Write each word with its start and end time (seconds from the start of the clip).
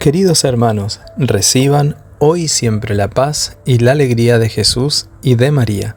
Queridos 0.00 0.44
hermanos, 0.44 1.00
reciban 1.18 1.94
hoy 2.20 2.48
siempre 2.48 2.94
la 2.94 3.10
paz 3.10 3.58
y 3.66 3.80
la 3.80 3.92
alegría 3.92 4.38
de 4.38 4.48
Jesús 4.48 5.10
y 5.20 5.34
de 5.34 5.50
María. 5.50 5.96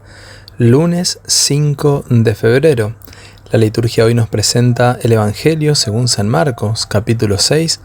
Lunes 0.57 1.21
5 1.25 2.03
de 2.09 2.35
febrero. 2.35 2.95
La 3.49 3.59
liturgia 3.59 4.03
hoy 4.03 4.13
nos 4.13 4.27
presenta 4.27 4.99
el 5.01 5.13
Evangelio 5.13 5.73
según 5.73 6.09
San 6.09 6.27
Marcos, 6.27 6.85
capítulo 6.85 7.37
6, 7.37 7.79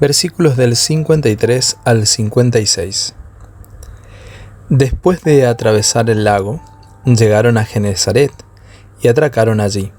versículos 0.00 0.56
del 0.56 0.76
53 0.76 1.78
al 1.84 2.06
56. 2.06 3.16
Después 4.68 5.22
de 5.24 5.44
atravesar 5.44 6.08
el 6.08 6.22
lago, 6.22 6.62
llegaron 7.04 7.58
a 7.58 7.64
Genezaret 7.64 8.30
y 9.02 9.08
atracaron 9.08 9.60
allí. 9.60 9.90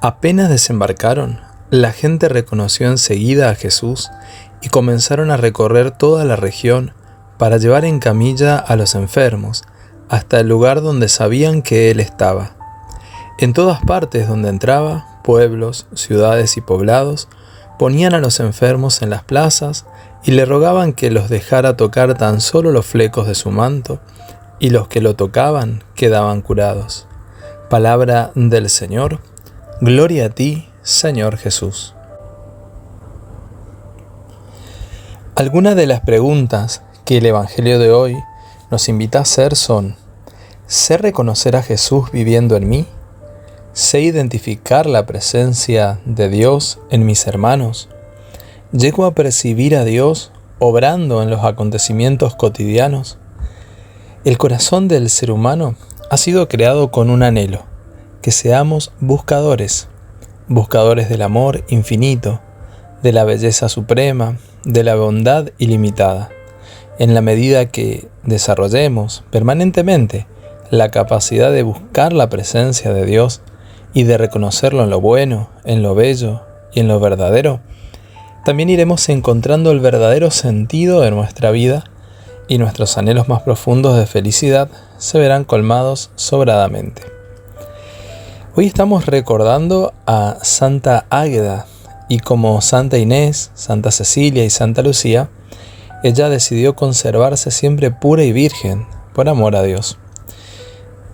Apenas 0.00 0.48
desembarcaron, 0.48 1.42
la 1.70 1.90
gente 1.90 2.28
reconoció 2.28 2.88
enseguida 2.88 3.50
a 3.50 3.56
Jesús 3.56 4.08
y 4.62 4.68
comenzaron 4.68 5.30
a 5.30 5.36
recorrer 5.36 5.90
toda 5.90 6.24
la 6.24 6.36
región 6.36 6.92
para 7.38 7.58
llevar 7.58 7.84
en 7.84 7.98
camilla 7.98 8.56
a 8.56 8.76
los 8.76 8.94
enfermos 8.94 9.64
hasta 10.08 10.40
el 10.40 10.48
lugar 10.48 10.82
donde 10.82 11.08
sabían 11.08 11.62
que 11.62 11.90
Él 11.90 12.00
estaba. 12.00 12.52
En 13.38 13.52
todas 13.52 13.80
partes 13.84 14.28
donde 14.28 14.48
entraba, 14.48 15.20
pueblos, 15.22 15.86
ciudades 15.94 16.56
y 16.56 16.60
poblados, 16.60 17.28
ponían 17.78 18.14
a 18.14 18.18
los 18.18 18.40
enfermos 18.40 19.02
en 19.02 19.10
las 19.10 19.22
plazas 19.24 19.84
y 20.24 20.30
le 20.32 20.44
rogaban 20.44 20.92
que 20.92 21.10
los 21.10 21.28
dejara 21.28 21.76
tocar 21.76 22.14
tan 22.14 22.40
solo 22.40 22.70
los 22.70 22.86
flecos 22.86 23.26
de 23.26 23.34
su 23.34 23.50
manto, 23.50 24.00
y 24.58 24.70
los 24.70 24.88
que 24.88 25.00
lo 25.00 25.14
tocaban 25.14 25.84
quedaban 25.94 26.40
curados. 26.40 27.06
Palabra 27.68 28.30
del 28.34 28.70
Señor, 28.70 29.20
gloria 29.80 30.26
a 30.26 30.28
ti, 30.30 30.68
Señor 30.82 31.36
Jesús. 31.36 31.95
Algunas 35.36 35.76
de 35.76 35.86
las 35.86 36.00
preguntas 36.00 36.80
que 37.04 37.18
el 37.18 37.26
Evangelio 37.26 37.78
de 37.78 37.92
hoy 37.92 38.16
nos 38.70 38.88
invita 38.88 39.18
a 39.18 39.22
hacer 39.22 39.54
son, 39.54 39.94
¿sé 40.66 40.96
reconocer 40.96 41.56
a 41.56 41.62
Jesús 41.62 42.10
viviendo 42.10 42.56
en 42.56 42.70
mí? 42.70 42.86
¿Sé 43.74 44.00
identificar 44.00 44.86
la 44.86 45.04
presencia 45.04 46.00
de 46.06 46.30
Dios 46.30 46.78
en 46.88 47.04
mis 47.04 47.26
hermanos? 47.26 47.90
¿Llego 48.72 49.04
a 49.04 49.14
percibir 49.14 49.76
a 49.76 49.84
Dios 49.84 50.32
obrando 50.58 51.22
en 51.22 51.28
los 51.28 51.44
acontecimientos 51.44 52.34
cotidianos? 52.34 53.18
El 54.24 54.38
corazón 54.38 54.88
del 54.88 55.10
ser 55.10 55.30
humano 55.30 55.74
ha 56.10 56.16
sido 56.16 56.48
creado 56.48 56.90
con 56.90 57.10
un 57.10 57.22
anhelo, 57.22 57.64
que 58.22 58.30
seamos 58.30 58.90
buscadores, 59.00 59.88
buscadores 60.48 61.10
del 61.10 61.20
amor 61.20 61.62
infinito, 61.68 62.40
de 63.02 63.12
la 63.12 63.24
belleza 63.24 63.68
suprema, 63.68 64.38
de 64.66 64.82
la 64.82 64.96
bondad 64.96 65.50
ilimitada. 65.58 66.28
En 66.98 67.14
la 67.14 67.22
medida 67.22 67.66
que 67.66 68.08
desarrollemos 68.24 69.22
permanentemente 69.30 70.26
la 70.70 70.90
capacidad 70.90 71.52
de 71.52 71.62
buscar 71.62 72.12
la 72.12 72.28
presencia 72.28 72.92
de 72.92 73.06
Dios 73.06 73.42
y 73.94 74.02
de 74.02 74.18
reconocerlo 74.18 74.82
en 74.82 74.90
lo 74.90 75.00
bueno, 75.00 75.50
en 75.64 75.82
lo 75.82 75.94
bello 75.94 76.42
y 76.74 76.80
en 76.80 76.88
lo 76.88 76.98
verdadero, 76.98 77.60
también 78.44 78.68
iremos 78.68 79.08
encontrando 79.08 79.70
el 79.70 79.78
verdadero 79.78 80.32
sentido 80.32 81.00
de 81.00 81.12
nuestra 81.12 81.52
vida 81.52 81.84
y 82.48 82.58
nuestros 82.58 82.98
anhelos 82.98 83.28
más 83.28 83.42
profundos 83.42 83.96
de 83.96 84.06
felicidad 84.06 84.68
se 84.98 85.18
verán 85.18 85.44
colmados 85.44 86.10
sobradamente. 86.16 87.02
Hoy 88.56 88.66
estamos 88.66 89.06
recordando 89.06 89.92
a 90.06 90.38
Santa 90.42 91.06
Águeda, 91.10 91.66
y 92.08 92.18
como 92.18 92.60
Santa 92.60 92.98
Inés, 92.98 93.50
Santa 93.54 93.90
Cecilia 93.90 94.44
y 94.44 94.50
Santa 94.50 94.82
Lucía, 94.82 95.28
ella 96.02 96.28
decidió 96.28 96.76
conservarse 96.76 97.50
siempre 97.50 97.90
pura 97.90 98.22
y 98.22 98.32
virgen 98.32 98.86
por 99.14 99.28
amor 99.28 99.56
a 99.56 99.62
Dios. 99.62 99.98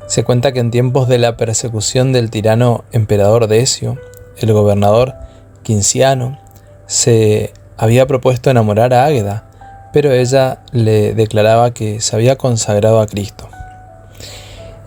Se 0.06 0.24
cuenta 0.24 0.52
que 0.52 0.60
en 0.60 0.70
tiempos 0.70 1.08
de 1.08 1.18
la 1.18 1.36
persecución 1.36 2.12
del 2.12 2.30
tirano 2.30 2.84
emperador 2.92 3.46
Decio, 3.46 3.98
el 4.36 4.52
gobernador 4.52 5.14
Quinciano 5.62 6.38
se 6.86 7.54
había 7.78 8.06
propuesto 8.06 8.50
enamorar 8.50 8.92
a 8.92 9.06
Águeda, 9.06 9.48
pero 9.92 10.12
ella 10.12 10.62
le 10.72 11.14
declaraba 11.14 11.72
que 11.72 12.00
se 12.00 12.14
había 12.16 12.36
consagrado 12.36 13.00
a 13.00 13.06
Cristo. 13.06 13.48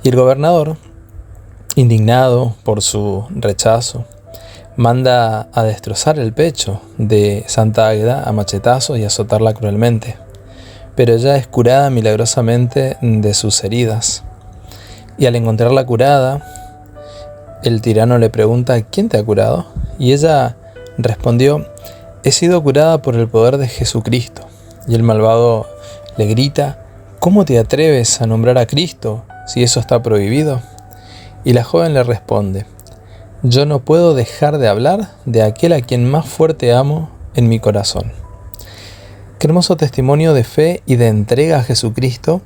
Y 0.03 0.09
el 0.09 0.16
gobernador, 0.16 0.77
indignado 1.75 2.55
por 2.63 2.81
su 2.81 3.25
rechazo, 3.31 4.05
manda 4.78 5.47
a 5.53 5.63
destrozar 5.63 6.19
el 6.19 6.34
pecho 6.34 6.81
de 6.97 7.44
Santa 7.47 7.88
Águeda 7.88 8.24
a 8.24 8.31
machetazos 8.31 8.97
y 8.97 9.06
azotarla 9.06 9.53
cruelmente, 9.53 10.18
pero 10.96 11.13
ella 11.13 11.38
es 11.38 11.47
curada 11.47 11.90
milagrosamente 11.90 12.97
de 13.02 13.34
sus 13.34 13.64
heridas. 13.64 14.24
Y 15.18 15.28
al 15.28 15.35
encontrarla 15.35 15.85
curada, 15.85 16.46
el 17.64 17.81
tirano 17.81 18.18
le 18.18 18.30
pregunta, 18.30 18.81
¿quién 18.81 19.09
te 19.09 19.18
ha 19.18 19.24
curado? 19.24 19.66
Y 19.97 20.12
ella 20.14 20.58
respondió, 20.97 21.66
he 22.24 22.31
sido 22.31 22.62
curada 22.62 23.02
por 23.02 23.16
el 23.16 23.28
poder 23.28 23.58
de 23.58 23.68
Jesucristo. 23.68 24.44
Y 24.88 24.96
el 24.96 25.03
malvado 25.03 25.66
le 26.18 26.25
grita, 26.25 26.80
¿cómo 27.19 27.46
te 27.46 27.58
atreves 27.58 28.22
a 28.22 28.28
nombrar 28.28 28.58
a 28.58 28.68
Cristo 28.68 29.24
si 29.47 29.64
eso 29.64 29.80
está 29.80 30.02
prohibido? 30.03 30.62
Y 31.44 31.53
la 31.53 31.64
joven 31.64 31.94
le 31.94 32.03
responde, 32.03 32.66
yo 33.47 33.67
no 33.67 33.79
puedo 33.79 34.16
dejar 34.16 34.57
de 34.57 34.67
hablar 34.67 35.11
de 35.25 35.44
aquel 35.44 35.73
a 35.73 35.81
quien 35.81 36.09
más 36.09 36.25
fuerte 36.25 36.73
amo 36.73 37.11
en 37.35 37.47
mi 37.47 37.59
corazón. 37.59 38.11
Qué 39.38 39.45
hermoso 39.45 39.78
testimonio 39.78 40.33
de 40.33 40.44
fe 40.44 40.81
y 40.88 40.95
de 40.95 41.09
entrega 41.09 41.59
a 41.59 41.63
Jesucristo 41.63 42.41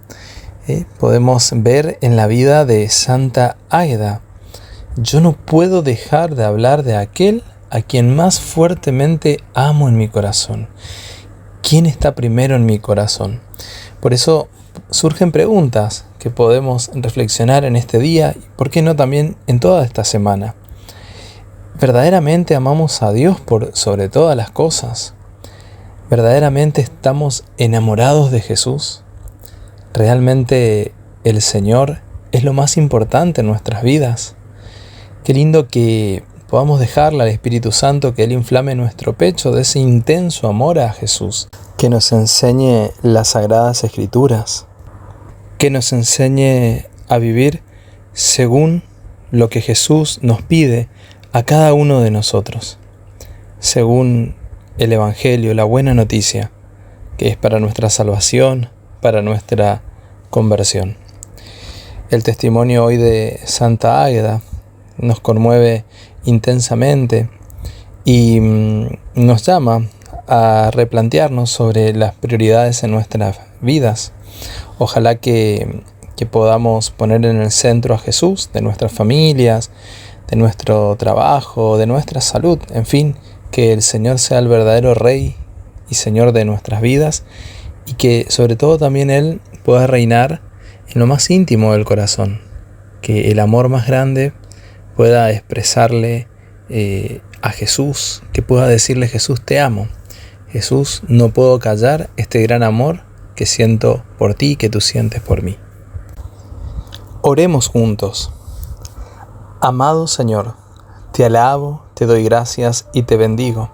eh, 0.68 0.84
podemos 1.00 1.52
ver 1.56 1.98
en 2.02 2.18
la 2.18 2.28
vida 2.28 2.66
de 2.66 2.90
Santa 2.90 3.56
Águeda. 3.70 4.20
Yo 4.98 5.22
no 5.22 5.34
puedo 5.34 5.84
dejar 5.84 6.36
de 6.36 6.44
hablar 6.44 6.84
de 6.84 6.98
aquel 6.98 7.44
a 7.70 7.82
quien 7.82 8.14
más 8.14 8.42
fuertemente 8.42 9.40
amo 9.54 9.88
en 9.88 9.96
mi 9.96 10.10
corazón. 10.10 10.68
¿Quién 11.62 11.86
está 11.86 12.14
primero 12.14 12.58
en 12.58 12.66
mi 12.66 12.80
corazón? 12.80 13.40
Por 14.02 14.14
eso 14.14 14.50
surgen 14.90 15.32
preguntas 15.32 16.04
que 16.18 16.30
podemos 16.30 16.92
reflexionar 16.94 17.64
en 17.64 17.78
este 17.78 18.00
día 18.00 18.36
y, 18.38 18.44
por 18.58 18.70
qué 18.70 18.82
no, 18.82 18.98
también 18.98 19.38
en 19.48 19.62
toda 19.62 19.86
esta 19.86 20.04
semana. 20.04 20.56
¿Verdaderamente 21.82 22.56
amamos 22.56 23.02
a 23.04 23.14
Dios 23.14 23.40
por 23.40 23.74
sobre 23.74 24.10
todas 24.10 24.36
las 24.36 24.52
cosas? 24.52 25.14
¿Verdaderamente 26.10 26.82
estamos 26.82 27.46
enamorados 27.58 28.32
de 28.32 28.42
Jesús? 28.42 29.04
¿Realmente 29.94 30.92
el 31.24 31.42
Señor 31.42 32.02
es 32.34 32.44
lo 32.44 32.52
más 32.52 32.76
importante 32.76 33.40
en 33.40 33.48
nuestras 33.48 33.82
vidas? 33.82 34.36
Qué 35.24 35.34
lindo 35.34 35.70
que 35.70 36.26
podamos 36.50 36.82
dejarle 36.82 37.24
al 37.24 37.30
Espíritu 37.30 37.72
Santo 37.72 38.14
que 38.14 38.26
Él 38.26 38.34
inflame 38.34 38.76
nuestro 38.76 39.14
pecho 39.14 39.54
de 39.54 39.62
ese 39.62 39.80
intenso 39.80 40.50
amor 40.50 40.80
a 40.80 40.92
Jesús, 40.92 41.48
que 41.78 41.90
nos 41.90 42.12
enseñe 42.12 42.92
las 43.04 43.30
sagradas 43.30 43.86
escrituras, 43.86 44.66
que 45.58 45.70
nos 45.70 45.94
enseñe 45.94 46.88
a 47.08 47.20
vivir 47.20 47.64
según 48.12 48.84
lo 49.32 49.48
que 49.48 49.62
Jesús 49.62 50.20
nos 50.22 50.42
pide 50.42 50.90
a 51.32 51.44
cada 51.44 51.74
uno 51.74 52.02
de 52.02 52.10
nosotros, 52.10 52.80
según 53.60 54.36
el 54.80 54.94
Evangelio, 54.94 55.54
la 55.54 55.64
buena 55.64 55.94
noticia, 55.94 56.52
que 57.18 57.28
es 57.28 57.38
para 57.38 57.60
nuestra 57.60 57.90
salvación, 57.90 58.70
para 59.02 59.22
nuestra 59.22 59.84
conversión. 60.32 60.98
El 62.10 62.24
testimonio 62.24 62.84
hoy 62.84 62.98
de 62.98 63.40
Santa 63.46 64.04
Águeda 64.04 64.42
nos 64.98 65.20
conmueve 65.20 65.86
intensamente 66.26 67.30
y 68.06 68.40
mm, 68.40 68.88
nos 69.14 69.44
llama 69.44 69.88
a 70.28 70.72
replantearnos 70.74 71.52
sobre 71.52 71.94
las 71.94 72.16
prioridades 72.16 72.84
en 72.84 72.92
nuestras 72.92 73.40
vidas. 73.62 74.14
Ojalá 74.80 75.16
que, 75.16 75.84
que 76.18 76.26
podamos 76.26 76.90
poner 76.90 77.24
en 77.26 77.42
el 77.42 77.52
centro 77.52 77.94
a 77.94 78.00
Jesús, 78.00 78.50
de 78.52 78.62
nuestras 78.62 78.92
familias, 78.92 79.70
de 80.30 80.36
nuestro 80.36 80.96
trabajo, 80.98 81.78
de 81.78 81.88
nuestra 81.88 82.22
salud, 82.22 82.60
en 82.72 82.86
fin, 82.86 83.16
que 83.52 83.74
el 83.74 83.82
Señor 83.82 84.20
sea 84.20 84.40
el 84.40 84.48
verdadero 84.48 84.94
Rey 84.94 85.36
y 85.90 85.96
Señor 85.96 86.32
de 86.32 86.46
nuestras 86.46 86.82
vidas 86.82 87.24
y 87.86 87.94
que 87.94 88.26
sobre 88.30 88.56
todo 88.56 88.78
también 88.78 89.10
Él 89.10 89.42
pueda 89.64 89.88
reinar 89.88 90.42
en 90.88 91.00
lo 91.00 91.08
más 91.08 91.30
íntimo 91.30 91.74
del 91.74 91.86
corazón, 91.86 92.42
que 93.02 93.32
el 93.32 93.40
amor 93.40 93.70
más 93.70 93.88
grande 93.88 94.34
pueda 94.96 95.32
expresarle 95.32 96.28
eh, 96.70 97.22
a 97.42 97.50
Jesús, 97.50 98.22
que 98.34 98.42
pueda 98.42 98.68
decirle 98.68 99.08
Jesús 99.08 99.42
te 99.44 99.60
amo, 99.60 99.88
Jesús 100.52 101.04
no 101.08 101.30
puedo 101.30 101.60
callar 101.60 102.10
este 102.18 102.42
gran 102.42 102.64
amor 102.64 103.04
que 103.36 103.46
siento 103.46 104.04
por 104.18 104.34
ti 104.34 104.52
y 104.52 104.56
que 104.56 104.70
tú 104.70 104.82
sientes 104.82 105.22
por 105.22 105.44
mí. 105.44 105.58
Oremos 107.22 107.68
juntos. 107.68 108.34
Amado 109.62 110.08
Señor, 110.08 110.54
te 111.12 111.26
alabo, 111.26 111.82
te 111.94 112.06
doy 112.06 112.24
gracias 112.24 112.88
y 112.94 113.04
te 113.04 113.18
bendigo. 113.18 113.68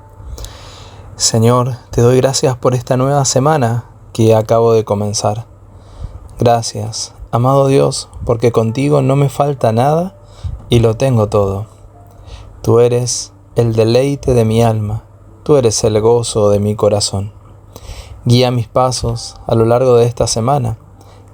Señor, 1.15 1.75
te 1.91 2.01
doy 2.01 2.17
gracias 2.17 2.57
por 2.57 2.73
esta 2.73 2.97
nueva 2.97 3.23
semana 3.23 3.85
que 4.11 4.33
acabo 4.33 4.73
de 4.73 4.83
comenzar. 4.83 5.45
Gracias, 6.39 7.13
amado 7.29 7.67
Dios, 7.67 8.09
porque 8.25 8.51
contigo 8.51 9.03
no 9.03 9.15
me 9.15 9.29
falta 9.29 9.71
nada 9.73 10.15
y 10.69 10.79
lo 10.79 10.97
tengo 10.97 11.29
todo. 11.29 11.67
Tú 12.63 12.79
eres 12.79 13.31
el 13.55 13.75
deleite 13.75 14.33
de 14.33 14.43
mi 14.43 14.63
alma, 14.63 15.03
tú 15.43 15.55
eres 15.55 15.83
el 15.83 16.01
gozo 16.01 16.49
de 16.49 16.59
mi 16.59 16.75
corazón. 16.75 17.31
Guía 18.23 18.49
mis 18.49 18.67
pasos 18.67 19.35
a 19.45 19.53
lo 19.53 19.65
largo 19.65 19.97
de 19.97 20.07
esta 20.07 20.25
semana 20.25 20.79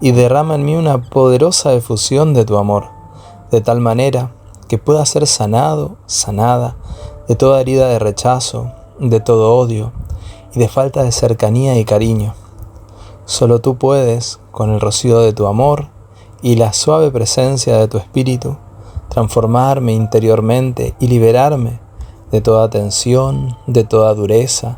y 0.01 0.11
derrama 0.11 0.55
en 0.55 0.65
mí 0.65 0.75
una 0.75 1.09
poderosa 1.09 1.71
efusión 1.71 2.33
de 2.33 2.43
tu 2.43 2.57
amor, 2.57 2.89
de 3.49 3.61
tal 3.61 3.79
manera 3.79 4.31
que 4.71 4.77
pueda 4.77 5.05
ser 5.05 5.27
sanado, 5.27 5.97
sanada, 6.05 6.77
de 7.27 7.35
toda 7.35 7.59
herida 7.59 7.89
de 7.89 7.99
rechazo, 7.99 8.71
de 8.99 9.19
todo 9.19 9.57
odio 9.57 9.91
y 10.55 10.59
de 10.59 10.69
falta 10.69 11.03
de 11.03 11.11
cercanía 11.11 11.77
y 11.77 11.83
cariño. 11.83 12.35
Solo 13.25 13.59
tú 13.59 13.75
puedes, 13.75 14.39
con 14.51 14.69
el 14.71 14.79
rocío 14.79 15.19
de 15.19 15.33
tu 15.33 15.47
amor 15.47 15.89
y 16.41 16.55
la 16.55 16.71
suave 16.71 17.11
presencia 17.11 17.75
de 17.75 17.89
tu 17.89 17.97
espíritu, 17.97 18.55
transformarme 19.09 19.91
interiormente 19.91 20.95
y 21.01 21.07
liberarme 21.07 21.81
de 22.31 22.39
toda 22.39 22.69
tensión, 22.69 23.57
de 23.67 23.83
toda 23.83 24.13
dureza 24.13 24.77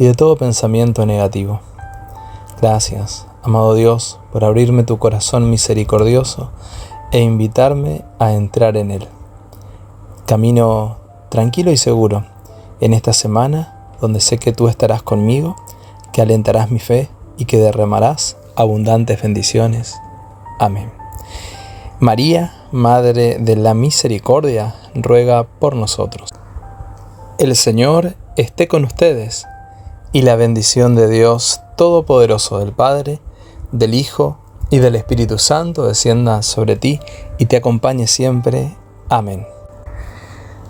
y 0.00 0.04
de 0.06 0.14
todo 0.14 0.34
pensamiento 0.34 1.06
negativo. 1.06 1.60
Gracias, 2.60 3.28
amado 3.44 3.74
Dios, 3.74 4.18
por 4.32 4.44
abrirme 4.44 4.82
tu 4.82 4.98
corazón 4.98 5.48
misericordioso 5.48 6.50
e 7.12 7.20
invitarme 7.20 8.04
a 8.18 8.32
entrar 8.32 8.76
en 8.76 8.90
él. 8.90 9.08
Camino 10.28 10.98
tranquilo 11.30 11.70
y 11.70 11.78
seguro 11.78 12.26
en 12.82 12.92
esta 12.92 13.14
semana 13.14 13.94
donde 13.98 14.20
sé 14.20 14.36
que 14.36 14.52
tú 14.52 14.68
estarás 14.68 15.02
conmigo, 15.02 15.56
que 16.12 16.20
alentarás 16.20 16.70
mi 16.70 16.80
fe 16.80 17.08
y 17.38 17.46
que 17.46 17.56
derramarás 17.56 18.36
abundantes 18.54 19.22
bendiciones. 19.22 19.96
Amén. 20.58 20.92
María, 21.98 22.52
Madre 22.72 23.38
de 23.38 23.56
la 23.56 23.72
Misericordia, 23.72 24.74
ruega 24.94 25.44
por 25.44 25.74
nosotros. 25.74 26.28
El 27.38 27.56
Señor 27.56 28.14
esté 28.36 28.68
con 28.68 28.84
ustedes 28.84 29.46
y 30.12 30.20
la 30.20 30.36
bendición 30.36 30.94
de 30.94 31.08
Dios 31.08 31.62
Todopoderoso 31.74 32.58
del 32.58 32.72
Padre, 32.72 33.22
del 33.72 33.94
Hijo 33.94 34.36
y 34.68 34.76
del 34.76 34.94
Espíritu 34.94 35.38
Santo 35.38 35.86
descienda 35.86 36.42
sobre 36.42 36.76
ti 36.76 37.00
y 37.38 37.46
te 37.46 37.56
acompañe 37.56 38.06
siempre. 38.06 38.76
Amén. 39.08 39.46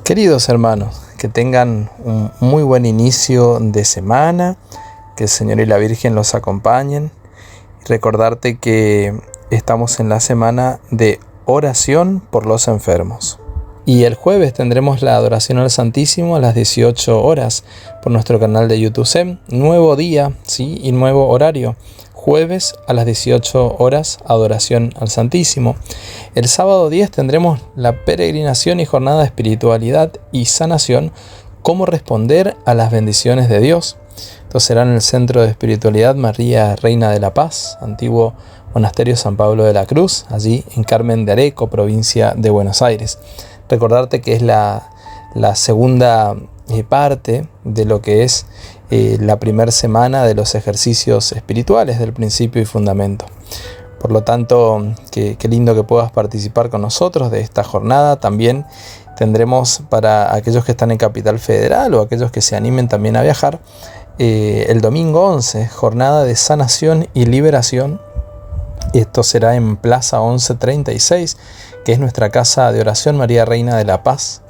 Queridos 0.09 0.49
hermanos, 0.49 1.03
que 1.19 1.29
tengan 1.29 1.91
un 2.03 2.31
muy 2.41 2.63
buen 2.63 2.87
inicio 2.87 3.59
de 3.61 3.85
semana, 3.85 4.57
que 5.19 5.25
el 5.25 5.29
Señor 5.29 5.61
y 5.61 5.67
la 5.67 5.77
Virgen 5.77 6.15
los 6.15 6.35
acompañen. 6.35 7.11
Recordarte 7.87 8.57
que 8.57 9.13
estamos 9.51 10.01
en 10.01 10.09
la 10.09 10.21
semana 10.21 10.81
de 10.91 11.21
oración 11.45 12.23
por 12.31 12.47
los 12.47 12.69
enfermos. 12.69 13.39
Y 13.85 14.05
el 14.05 14.15
jueves 14.15 14.55
tendremos 14.55 15.03
la 15.03 15.15
adoración 15.15 15.59
al 15.59 15.71
Santísimo 15.71 16.37
a 16.37 16.41
las 16.41 16.55
18 16.55 17.23
horas 17.23 17.65
por 18.03 18.11
nuestro 18.11 18.41
canal 18.41 18.67
de 18.67 18.81
YouTube. 18.81 19.39
Nuevo 19.49 19.95
día, 19.95 20.33
¿sí? 20.43 20.81
Y 20.83 20.93
nuevo 20.93 21.29
horario 21.29 21.77
jueves 22.29 22.75
a 22.87 22.93
las 22.93 23.07
18 23.07 23.77
horas 23.79 24.19
adoración 24.27 24.93
al 25.01 25.09
Santísimo. 25.09 25.77
El 26.35 26.47
sábado 26.47 26.91
10 26.91 27.11
tendremos 27.11 27.63
la 27.75 28.05
peregrinación 28.05 28.81
y 28.81 28.85
jornada 28.85 29.21
de 29.21 29.25
espiritualidad 29.25 30.13
y 30.31 30.45
sanación, 30.45 31.11
cómo 31.63 31.87
responder 31.87 32.55
a 32.67 32.75
las 32.75 32.91
bendiciones 32.91 33.49
de 33.49 33.61
Dios. 33.61 33.97
Esto 34.43 34.61
será 34.61 34.83
en 34.83 34.91
el 34.91 35.01
Centro 35.01 35.41
de 35.41 35.49
Espiritualidad 35.49 36.17
María 36.17 36.77
Reina 36.77 37.11
de 37.11 37.19
la 37.19 37.33
Paz, 37.33 37.79
antiguo 37.81 38.35
Monasterio 38.75 39.17
San 39.17 39.39
Pablo 39.39 39.65
de 39.65 39.73
la 39.73 39.87
Cruz, 39.87 40.27
allí 40.29 40.67
en 40.77 40.85
Carmen 40.85 41.25
de 41.25 41.33
Areco, 41.33 41.71
provincia 41.71 42.35
de 42.37 42.51
Buenos 42.51 42.83
Aires. 42.83 43.19
Recordarte 43.71 44.21
que 44.21 44.35
es 44.35 44.43
la, 44.43 44.91
la 45.35 45.55
segunda 45.55 46.37
eh, 46.69 46.85
parte 46.85 47.49
de 47.65 47.87
lo 47.87 48.03
que 48.03 48.25
es 48.25 48.45
eh, 48.91 49.19
la 49.21 49.39
primera 49.39 49.71
semana 49.71 50.25
de 50.25 50.35
los 50.35 50.55
ejercicios 50.55 51.33
espirituales 51.33 51.99
del 51.99 52.13
principio 52.13 52.63
y 52.63 52.65
fundamento. 52.65 53.27
Por 54.01 54.13
lo 54.13 54.23
tanto, 54.23 54.95
qué, 55.11 55.37
lindo 55.49 55.75
que 55.75 55.83
puedas 55.83 56.11
participar 56.11 56.71
con 56.71 56.81
nosotros 56.81 57.31
de 57.31 57.41
esta 57.41 57.65
jornada. 57.65 58.17
También 58.17 58.65
tendremos 59.17 59.83
para 59.91 60.35
aquellos 60.35 60.65
que 60.65 60.71
están 60.71 60.91
en 60.91 60.99
Capital 60.99 61.39
Federal 61.39 61.93
o 61.95 62.01
aquellos 62.01 62.31
que 62.31 62.41
se 62.41 62.57
animen 62.57 62.89
también 62.89 63.17
a 63.17 63.23
viajar, 63.23 63.61
eh, 64.19 64.67
el 64.69 64.81
domingo 64.81 65.27
11, 65.27 65.69
jornada 65.69 66.25
de 66.25 66.37
sanación 66.37 67.09
y 67.13 67.27
liberación. 67.27 68.01
Esto 68.95 69.23
será 69.23 69.57
en 69.57 69.77
Plaza 69.77 70.21
1136, 70.21 71.37
que 71.85 71.93
es 71.93 71.99
nuestra 71.99 72.31
casa 72.31 72.73
de 72.73 72.81
oración 72.81 73.17
María 73.17 73.45
Reina 73.45 73.77
de 73.77 73.85
la 73.85 74.03
Paz. 74.03 74.43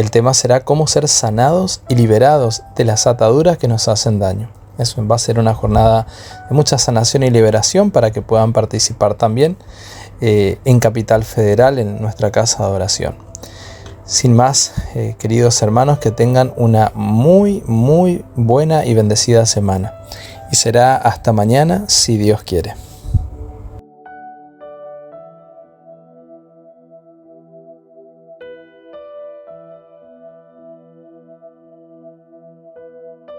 El 0.00 0.10
tema 0.10 0.32
será 0.32 0.64
cómo 0.64 0.86
ser 0.86 1.08
sanados 1.08 1.82
y 1.90 1.94
liberados 1.94 2.62
de 2.74 2.86
las 2.86 3.06
ataduras 3.06 3.58
que 3.58 3.68
nos 3.68 3.86
hacen 3.86 4.18
daño. 4.18 4.48
Eso 4.78 5.06
va 5.06 5.16
a 5.16 5.18
ser 5.18 5.38
una 5.38 5.52
jornada 5.52 6.06
de 6.48 6.56
mucha 6.56 6.78
sanación 6.78 7.22
y 7.22 7.28
liberación 7.28 7.90
para 7.90 8.10
que 8.10 8.22
puedan 8.22 8.54
participar 8.54 9.12
también 9.12 9.58
eh, 10.22 10.58
en 10.64 10.80
Capital 10.80 11.22
Federal, 11.22 11.78
en 11.78 12.00
nuestra 12.00 12.30
casa 12.30 12.64
de 12.64 12.72
oración. 12.72 13.14
Sin 14.06 14.32
más, 14.32 14.72
eh, 14.94 15.16
queridos 15.18 15.60
hermanos, 15.60 15.98
que 15.98 16.10
tengan 16.10 16.54
una 16.56 16.92
muy, 16.94 17.62
muy 17.66 18.24
buena 18.36 18.86
y 18.86 18.94
bendecida 18.94 19.44
semana. 19.44 19.92
Y 20.50 20.56
será 20.56 20.96
hasta 20.96 21.34
mañana 21.34 21.84
si 21.88 22.16
Dios 22.16 22.42
quiere. 22.42 22.74